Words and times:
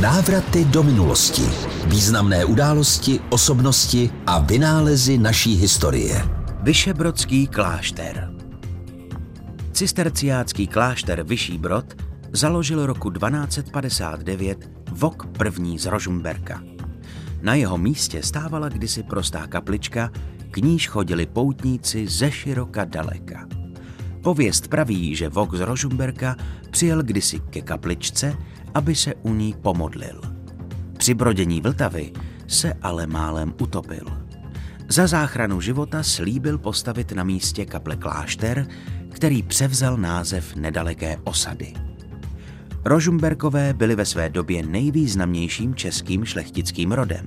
Návraty 0.00 0.64
do 0.64 0.82
minulosti. 0.82 1.42
Významné 1.86 2.44
události, 2.44 3.20
osobnosti 3.30 4.10
a 4.26 4.38
vynálezy 4.38 5.18
naší 5.18 5.54
historie. 5.54 6.18
Vyšebrodský 6.62 7.46
klášter 7.46 8.30
Cisterciácký 9.72 10.66
klášter 10.66 11.22
Vyšší 11.22 11.58
Brod 11.58 11.94
založil 12.32 12.86
roku 12.86 13.10
1259 13.10 14.70
Vok 14.90 15.26
první 15.38 15.78
z 15.78 15.86
Rožumberka. 15.86 16.62
Na 17.42 17.54
jeho 17.54 17.78
místě 17.78 18.22
stávala 18.22 18.68
kdysi 18.68 19.02
prostá 19.02 19.46
kaplička, 19.46 20.10
k 20.50 20.56
níž 20.56 20.88
chodili 20.88 21.26
poutníci 21.26 22.08
ze 22.08 22.30
široka 22.30 22.84
daleka. 22.84 23.63
Pověst 24.24 24.68
praví, 24.68 25.16
že 25.16 25.28
Vok 25.28 25.54
z 25.54 25.60
Rožumberka 25.60 26.36
přijel 26.70 27.02
kdysi 27.02 27.40
ke 27.40 27.60
kapličce, 27.60 28.36
aby 28.74 28.94
se 28.94 29.14
u 29.14 29.34
ní 29.34 29.54
pomodlil. 29.62 30.20
Při 30.98 31.14
brodění 31.14 31.60
Vltavy 31.60 32.12
se 32.46 32.72
ale 32.82 33.06
málem 33.06 33.54
utopil. 33.60 34.04
Za 34.88 35.06
záchranu 35.06 35.60
života 35.60 36.02
slíbil 36.02 36.58
postavit 36.58 37.12
na 37.12 37.24
místě 37.24 37.66
kaple 37.66 37.96
klášter, 37.96 38.66
který 39.12 39.42
převzal 39.42 39.96
název 39.96 40.56
nedaleké 40.56 41.16
osady. 41.24 41.72
Rožumberkové 42.84 43.72
byli 43.72 43.96
ve 43.96 44.04
své 44.04 44.28
době 44.28 44.66
nejvýznamnějším 44.66 45.74
českým 45.74 46.24
šlechtickým 46.24 46.92
rodem. 46.92 47.26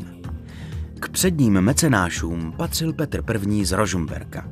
K 0.99 1.09
předním 1.09 1.53
mecenášům 1.53 2.53
patřil 2.57 2.93
Petr 2.93 3.23
I. 3.49 3.65
z 3.65 3.71
Rožumberka. 3.71 4.49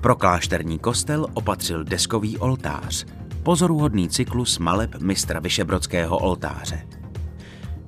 Pro 0.00 0.16
klášterní 0.16 0.78
kostel 0.78 1.26
opatřil 1.34 1.84
deskový 1.84 2.38
oltář, 2.38 3.06
pozoruhodný 3.42 4.08
cyklus 4.08 4.58
maleb 4.58 4.94
mistra 5.00 5.40
Vyšebrodského 5.40 6.18
oltáře. 6.18 6.86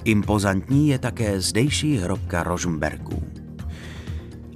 Impozantní 0.05 0.89
je 0.89 0.99
také 0.99 1.41
zdejší 1.41 1.97
hrobka 1.97 2.43
Rožumberků. 2.43 3.23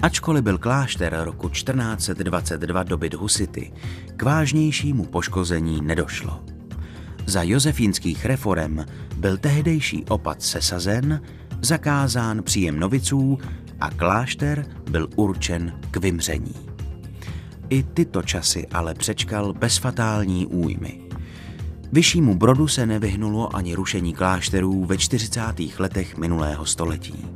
Ačkoliv 0.03 0.45
byl 0.45 0.59
klášter 0.59 1.17
roku 1.23 1.48
1422 1.48 2.83
dobyt 2.83 3.15
husity, 3.15 3.73
k 4.17 4.23
vážnějšímu 4.23 5.05
poškození 5.05 5.81
nedošlo. 5.81 6.45
Za 7.27 7.43
josefínských 7.43 8.27
reform 8.27 8.78
byl 9.17 9.37
tehdejší 9.39 10.05
opat 10.05 10.43
sesazen, 10.43 11.23
zakázán 11.61 12.43
příjem 12.43 12.81
noviců 12.81 13.39
a 13.81 13.91
klášter 13.91 14.67
byl 14.91 15.09
určen 15.17 15.81
k 15.91 15.97
vymření. 15.97 16.73
I 17.69 17.83
tyto 17.83 18.23
časy 18.23 18.67
ale 18.67 18.95
přečkal 18.95 19.53
bez 19.53 19.77
fatální 19.77 20.47
újmy. 20.47 21.01
Vyššímu 21.93 22.34
brodu 22.34 22.69
se 22.69 22.87
nevyhnulo 22.87 23.56
ani 23.56 23.75
rušení 23.75 24.15
klášterů 24.15 24.84
ve 24.84 24.98
40. 24.98 25.41
letech 25.79 26.17
minulého 26.17 26.67
století. 26.67 27.27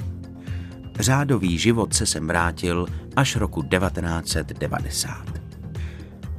Řádový 1.01 1.59
život 1.59 1.95
se 1.95 2.07
sem 2.07 2.27
vrátil 2.27 2.87
až 3.17 3.37
roku 3.37 3.63
1990. 3.63 5.25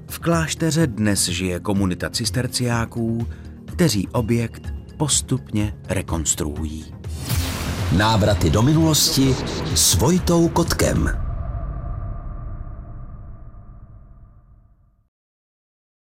V 0.09 0.19
klášteře 0.19 0.87
dnes 0.87 1.25
žije 1.25 1.59
komunita 1.59 2.09
cisterciáků, 2.09 3.27
kteří 3.65 4.07
objekt 4.07 4.73
postupně 4.97 5.77
rekonstruují. 5.87 6.85
Návraty 7.97 8.49
do 8.49 8.61
minulosti 8.61 9.35
s 9.75 9.95
Vojtou 9.95 10.47
Kotkem. 10.47 11.28